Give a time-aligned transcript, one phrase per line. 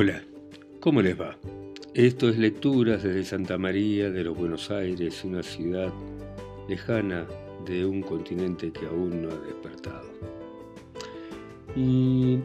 [0.00, 0.22] Hola,
[0.78, 1.36] ¿cómo les va?
[1.92, 5.92] Esto es Lecturas desde Santa María de los Buenos Aires, una ciudad
[6.68, 7.26] lejana
[7.66, 10.08] de un continente que aún no ha despertado.
[11.74, 12.38] Y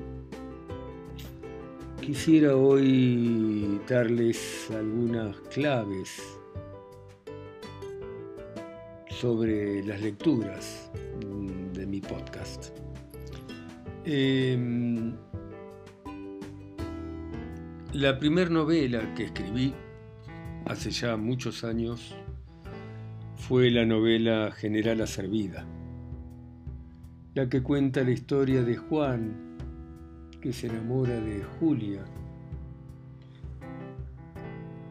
[2.01, 6.39] quisiera hoy darles algunas claves
[9.11, 10.89] sobre las lecturas
[11.73, 12.75] de mi podcast.
[14.05, 15.13] Em,
[17.93, 19.71] la primera novela que escribí
[20.65, 22.15] hace ya muchos años
[23.35, 25.63] fue la novela General Servida,
[27.35, 29.35] la que cuenta la historia de Juan,
[30.41, 32.03] que se enamora de Julia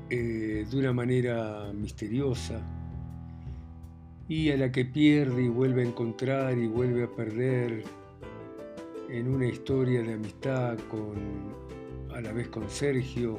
[0.08, 2.60] eh, de una manera misteriosa
[4.28, 7.82] y a la que pierde y vuelve a encontrar y vuelve a perder
[9.10, 11.72] en una historia de amistad con,
[12.14, 13.38] a la vez con Sergio,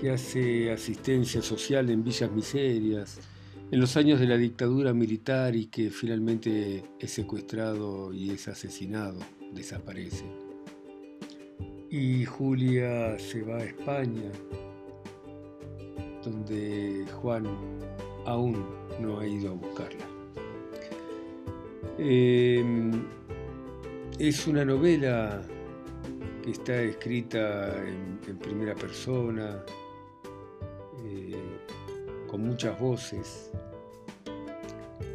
[0.00, 3.20] que hace asistencia social en Villas Miserias,
[3.70, 9.18] en los años de la dictadura militar y que finalmente es secuestrado y es asesinado,
[9.52, 10.24] desaparece.
[11.90, 14.30] Y Julia se va a España,
[16.24, 17.46] donde Juan
[18.26, 18.64] aún
[19.00, 20.04] no ha ido a buscarla.
[21.98, 22.64] Eh,
[24.18, 25.42] es una novela
[26.42, 29.64] que está escrita en, primera persona,
[31.04, 31.36] eh,
[32.26, 33.52] con muchas voces,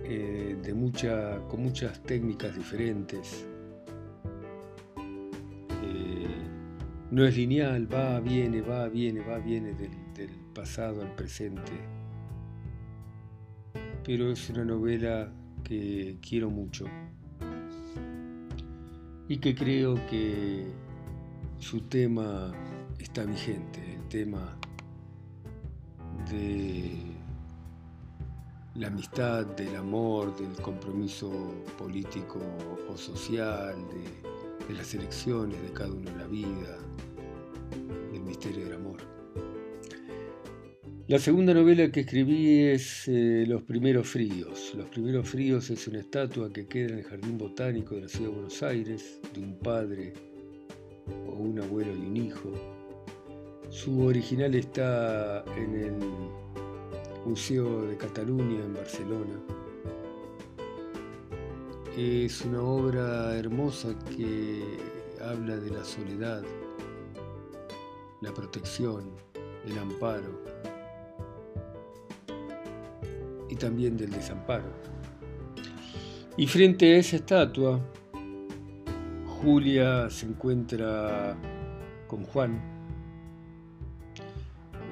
[0.03, 3.45] eh, de mucha, con muchas técnicas diferentes.
[5.83, 6.27] Eh,
[7.11, 11.73] no es lineal, va, viene, va, viene, va, viene del, del pasado al presente.
[14.05, 15.29] Pero es una novela
[15.63, 16.85] que quiero mucho
[19.27, 20.86] y que creo que
[21.59, 22.53] su tema
[22.99, 24.57] está vigente, el tema
[26.29, 27.17] de
[28.75, 31.31] la amistad, del amor, del compromiso
[31.77, 32.39] político
[32.87, 36.77] o social, de, las elecciones de cada uno en la vida,
[38.11, 38.97] del misterio del amor.
[41.07, 44.73] La segunda novela que escribí es eh, Los primeros fríos.
[44.75, 48.27] Los primeros fríos es una estatua que queda en el Jardín Botánico de la Ciudad
[48.27, 50.13] de Buenos Aires, de un padre
[51.27, 52.49] o un abuelo y un hijo.
[53.69, 55.93] Su original está en el
[57.25, 59.39] Museo de Cataluña en Barcelona.
[61.97, 64.77] Es una obra hermosa que
[65.21, 66.43] habla de la soledad,
[68.21, 69.11] la protección,
[69.65, 70.41] el amparo
[73.49, 74.71] y también del desamparo.
[76.37, 77.79] Y frente a esa estatua,
[79.47, 81.33] Julia se encuentra
[82.05, 82.59] con Juan.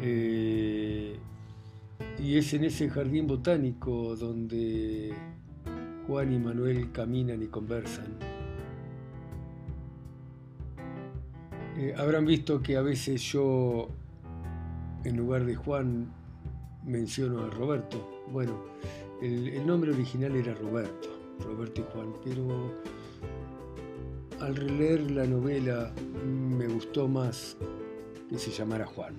[0.02, 1.18] Eh,
[2.20, 5.14] y es en ese jardín botánico donde
[6.08, 8.18] Juan y Manuel caminan y conversan.
[11.78, 13.90] Eh, habrán visto que a veces yo,
[15.04, 16.14] en lugar de Juan,
[16.86, 18.24] menciono a Roberto.
[18.32, 18.54] Bueno,
[19.22, 21.10] el, nombre original era Roberto,
[21.42, 22.95] Roberto y Juan, pero
[24.40, 27.58] al releer la novela me gustó más
[28.30, 29.14] que se llamara Juan.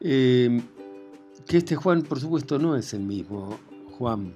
[0.00, 0.60] Eh,
[1.46, 3.58] que este Juan, por supuesto, no es el mismo
[3.98, 4.34] Juan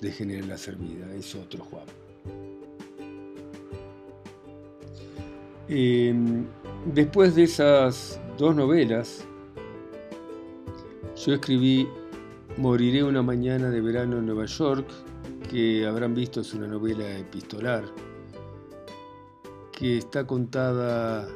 [0.00, 1.84] de General La Servida, es otro Juan.
[5.68, 6.14] Eh,
[6.94, 9.24] después de esas dos novelas,
[11.26, 11.86] yo escribí
[12.56, 14.86] Moriré una mañana de verano en Nueva York,
[15.48, 17.84] que habrán visto es una novela epistolar,
[19.72, 21.26] que está contada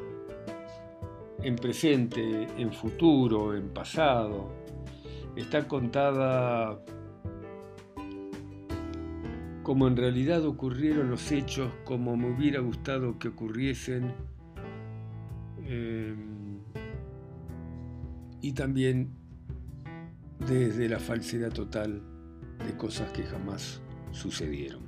[1.41, 4.51] en presente, en futuro, en pasado.
[5.35, 6.79] Está contada
[9.63, 14.13] como en realidad ocurrieron los hechos, como me hubiera gustado que ocurriesen.
[15.63, 16.15] Eh,
[18.41, 19.09] y también
[20.45, 22.03] desde la falsedad total
[22.63, 23.81] de cosas que jamás
[24.13, 24.81] sucedieron.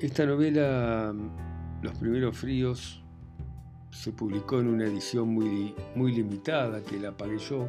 [0.00, 1.14] Esta novela,
[1.82, 3.02] Los primeros fríos,
[3.90, 7.68] se publicó en una edición muy, muy limitada que la pagué yo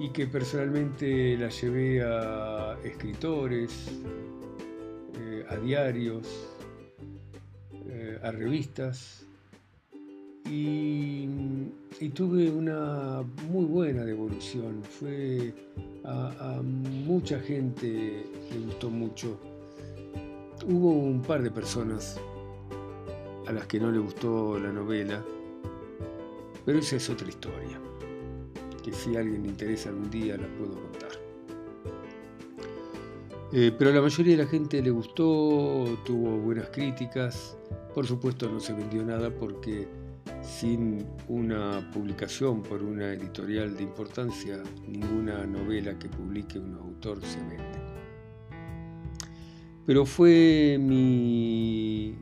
[0.00, 3.90] y que personalmente la llevé a escritores,
[5.20, 6.26] eh, a diarios,
[7.86, 9.28] eh, a revistas
[10.50, 11.28] y,
[12.14, 14.82] tuve una muy buena devolución.
[14.82, 15.52] Fue
[16.08, 19.38] a, mucha gente le gustó mucho.
[20.66, 22.18] Hubo un par de personas
[23.46, 25.24] a las que no le gustó la novela,
[26.64, 27.80] pero esa es otra historia,
[28.82, 31.10] que si a alguien le interesa algún día la puedo contar.
[33.52, 37.56] Eh, pero a la mayoría de la gente le gustó, tuvo buenas críticas,
[37.94, 39.88] por supuesto no se vendió nada porque
[40.48, 47.38] sin una publicación por una editorial de importancia, ninguna novela que publique un autor se
[47.40, 47.78] vende.
[49.84, 52.16] Pero fue mi,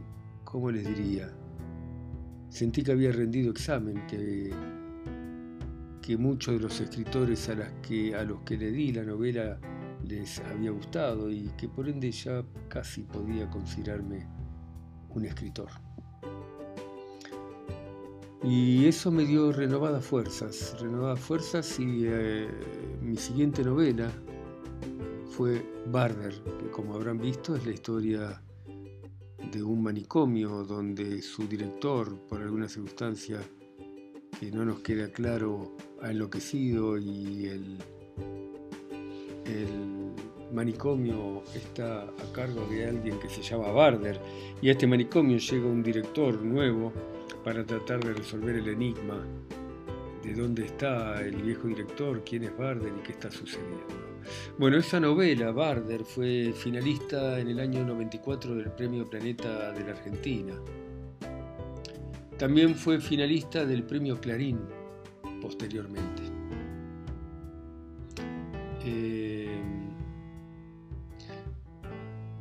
[0.44, 1.32] ¿cómo les diría?
[2.48, 4.50] Sentí que había rendido examen, que,
[6.02, 9.58] que muchos de los escritores a, que, a los que le di la novela
[10.04, 14.26] les había gustado y que por ende ya casi podía considerarme
[15.10, 15.85] un escritor.
[18.48, 22.46] Y eso me dio renovadas fuerzas, renovadas fuerzas y eh,
[23.02, 24.08] mi siguiente novela
[25.30, 28.40] fue Barder, que como habrán visto es la historia
[29.50, 33.40] de un manicomio donde su director, por alguna circunstancia
[34.38, 37.78] que no nos queda claro, ha enloquecido y el,
[39.46, 44.20] el manicomio está a cargo de alguien que se llama Barder
[44.62, 46.92] y a este manicomio llega un director nuevo
[47.46, 49.24] para tratar de resolver el enigma
[50.20, 53.86] de dónde está el viejo director, quién es Barder y qué está sucediendo.
[54.58, 59.92] Bueno, esa novela, Barder, fue finalista en el año 94 del Premio Planeta de la
[59.92, 60.54] Argentina.
[62.36, 64.58] También fue finalista del Premio Clarín
[65.40, 66.22] posteriormente.
[68.84, 69.60] Eh,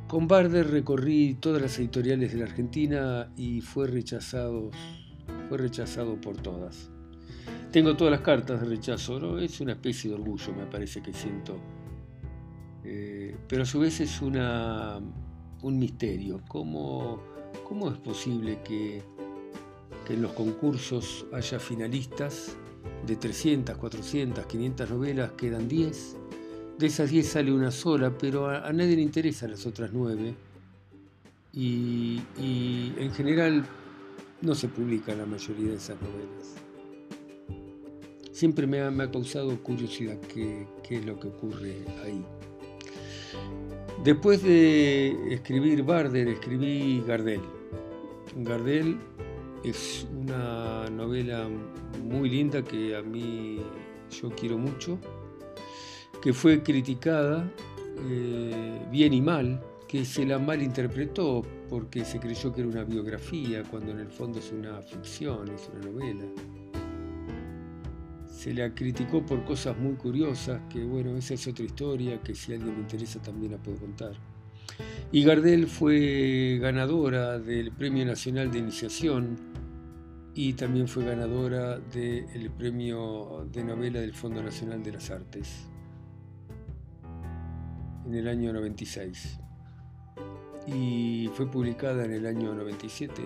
[0.08, 4.70] con Barder recorrí todas las editoriales de la Argentina y fue rechazado,
[5.48, 6.90] fue rechazado por todas.
[7.72, 11.56] Tengo todas las cartas de rechazo, es una especie de orgullo, me parece que siento.
[12.84, 15.00] Eh, pero a su vez es una,
[15.62, 16.40] un misterio.
[16.48, 17.20] ¿Cómo,
[17.68, 19.02] ¿Cómo, es posible que,
[20.08, 22.56] en los concursos haya finalistas
[23.06, 26.16] de 300, 400, 500 novelas, quedan 10?
[26.78, 30.34] De esas 10 sale una sola, pero a, nadie le interesan las otras 9.
[31.52, 32.22] Y,
[32.98, 33.66] en general
[34.42, 36.54] no se publican la mayoría de esas novelas.
[38.32, 42.24] Siempre me ha, causado curiosidad qué, es lo que ocurre ahí.
[44.04, 47.40] Después de escribir Barder, escribí Gardel.
[48.36, 48.98] Gardel
[49.64, 51.48] es una novela
[52.04, 53.60] muy linda que a mí
[54.10, 54.98] yo quiero mucho
[56.20, 57.48] que fue criticada
[58.10, 63.62] eh, bien y mal, que se la malinterpretó porque se creyó que era una biografía,
[63.64, 66.24] cuando en el fondo es una ficción, es una novela.
[68.28, 72.52] Se la criticó por cosas muy curiosas, que bueno, esa es otra historia, que si
[72.52, 74.12] a alguien le interesa también la puedo contar.
[75.12, 79.36] Y Gardel fue ganadora del Premio Nacional de Iniciación
[80.34, 85.66] y también fue ganadora del Premio de Novela del Fondo Nacional de las Artes
[88.04, 89.40] en el año 96
[90.66, 93.22] y fue publicada en el año 97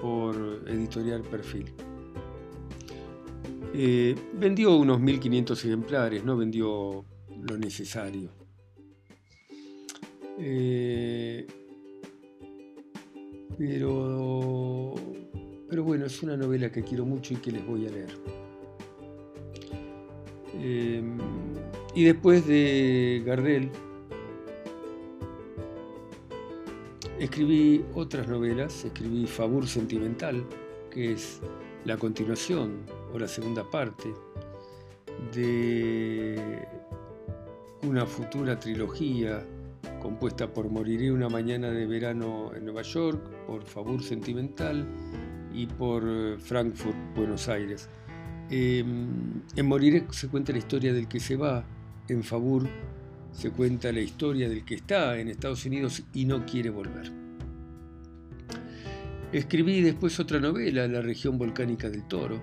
[0.00, 0.36] por
[0.68, 1.72] Editorial Perfil.
[3.72, 7.04] Eh, vendió unos 1500 ejemplares, no vendió
[7.42, 8.30] lo necesario.
[10.38, 11.46] Eh,
[13.58, 14.94] pero,
[15.68, 18.18] pero bueno, es una novela que quiero mucho y que les voy a leer.
[20.56, 21.02] Eh,
[21.94, 23.70] y después de Gardel,
[27.24, 30.44] escribí otras novelas, escribí Favor Sentimental,
[30.90, 31.40] que es
[31.84, 34.12] la continuación o la segunda parte
[35.32, 36.66] de
[37.82, 39.44] una futura trilogía
[40.02, 44.86] compuesta por Moriré una mañana de verano en Nueva York, por Favor Sentimental
[45.52, 47.88] y por eh, Frankfurt, Buenos Aires.
[48.50, 51.64] Em, en Moriré se cuenta la historia del que se va,
[52.08, 52.68] en Fabur
[53.34, 57.12] se cuenta la historia del que está en Estados Unidos y no quiere volver.
[59.32, 62.40] Escribí después otra novela, La región volcánica del Toro,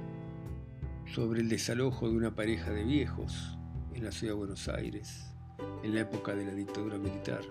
[1.13, 3.57] sobre el desalojo de una pareja de viejos
[3.93, 5.25] en la ciudad de Buenos Aires,
[5.83, 7.41] en la época de la dictadura militar.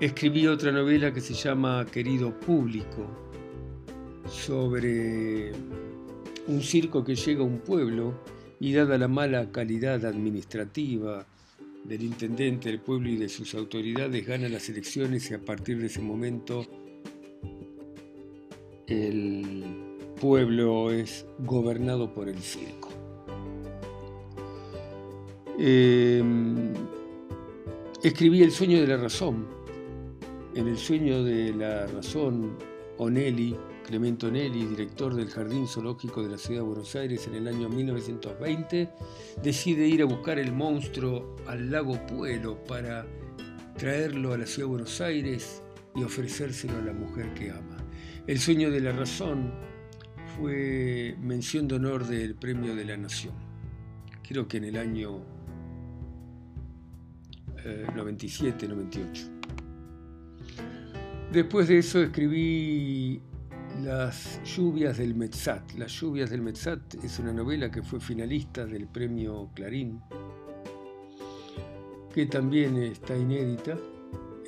[0.00, 3.06] Escribí otra novela que se llama Querido Público,
[4.28, 5.52] sobre
[6.48, 8.20] un circo que llega a un pueblo
[8.58, 11.26] y dada la mala calidad administrativa
[11.86, 15.86] del intendente del pueblo y de sus autoridades, gana las elecciones y a partir de
[15.86, 16.66] ese momento
[18.86, 19.64] el
[20.20, 22.90] pueblo es gobernado por el circo.
[25.58, 26.72] Em,
[28.02, 29.46] escribí El sueño de la razón,
[30.54, 32.56] en el sueño de la razón,
[32.98, 37.46] Onelli, Clemente Onelli, director del Jardín Zoológico de la Ciudad de Buenos Aires en el
[37.46, 38.90] año 1920,
[39.44, 43.06] decide ir a buscar el monstruo al lago Puelo para
[43.78, 45.62] traerlo a la Ciudad de Buenos Aires
[45.94, 47.76] y ofrecérselo a la mujer que ama.
[48.26, 49.52] El sueño de la razón
[50.36, 53.34] fue mención de honor del Premio de la Nación.
[54.26, 55.20] Creo que en el año
[57.94, 58.98] 97-98.
[59.14, 59.36] Eh,
[61.32, 63.20] Después de eso escribí
[63.82, 65.72] Las lluvias del Metzat.
[65.74, 70.00] Las lluvias del Metzat es una novela que fue finalista del premio Clarín,
[72.12, 73.76] que también está inédita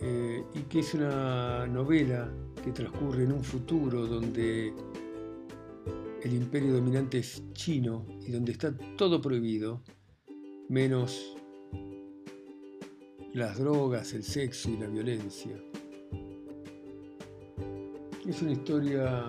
[0.00, 2.32] eh, y que es una novela
[2.64, 4.72] que transcurre en un futuro donde
[6.22, 9.82] el imperio dominante es chino y donde está todo prohibido,
[10.68, 11.36] menos
[13.34, 15.56] las drogas, el sexo y la violencia.
[18.28, 19.24] Es una historia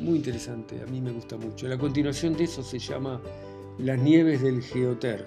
[0.00, 1.68] muy interesante, a mí me gusta mucho.
[1.68, 3.20] La continuación de eso se llama
[3.78, 5.24] Las nieves del Geoter.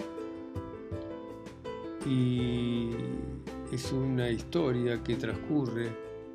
[2.06, 2.90] Y
[3.72, 5.88] es una historia que transcurre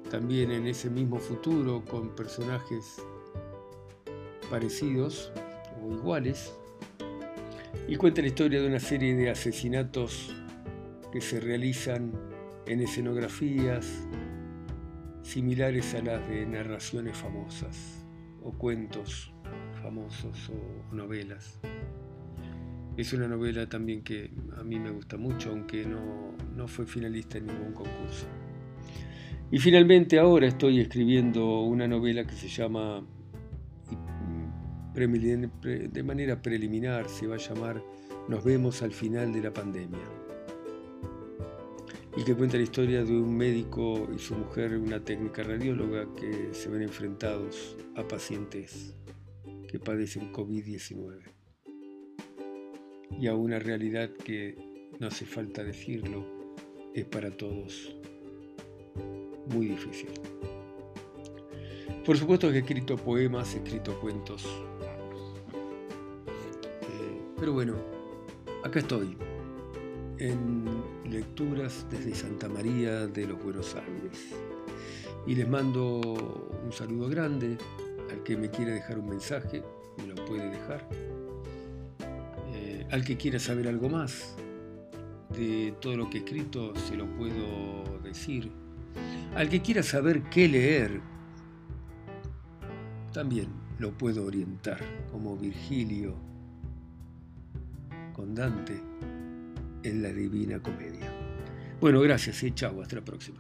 [0.10, 2.96] también en ese mismo futuro con personajes
[4.50, 5.32] parecidos
[5.84, 6.51] o iguales
[7.88, 10.34] y cuenta la historia de una serie de asesinatos
[11.12, 12.12] que se realizan
[12.65, 13.86] en escenografías
[15.29, 18.03] similares a las de narraciones famosas
[18.43, 19.31] o cuentos
[19.83, 21.59] famosos o novelas.
[22.98, 27.38] Es una novela también que a mí me gusta mucho, aunque no, no fue finalista
[27.38, 28.25] en ningún concurso.
[29.51, 33.05] Y finalmente ahora estoy escribiendo una novela que se llama,
[34.95, 37.83] de manera preliminar, se va a llamar
[38.27, 40.00] Nos vemos al final de la pandemia.
[42.18, 46.54] Y que cuenta la historia de un médico y su mujer, una técnica radióloga, que
[46.54, 48.96] se ven enfrentados a pacientes
[49.68, 51.39] que padecen COVID-19
[53.20, 54.58] y a una realidad que,
[55.00, 56.25] no hace falta decirlo,
[56.94, 57.96] es para todos
[59.48, 60.10] muy difícil.
[62.06, 64.46] Por supuesto que he escrito poemas, he escrito cuentos,
[66.82, 67.75] eh, pero bueno,
[68.63, 69.18] acá estoy,
[70.19, 70.65] en
[71.09, 74.35] lecturas desde Santa María de los Buenos Aires.
[75.25, 75.99] Y les mando
[76.63, 77.57] un saludo grande
[78.11, 79.63] al que me quiera dejar un mensaje,
[79.97, 80.88] me lo puede dejar
[82.91, 84.35] al que quiera saber algo más
[85.35, 88.51] de todo lo que he escrito, se lo puedo decir.
[89.35, 91.01] Al que quiera saber qué leer,
[93.13, 93.47] también
[93.77, 94.79] lo puedo orientar,
[95.11, 96.15] como Virgilio
[98.13, 98.81] con Dante
[99.83, 101.12] en la Divina Comedia.
[101.79, 103.39] Bueno, gracias y chao, hasta la próxima.